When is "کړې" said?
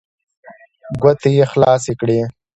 1.99-2.19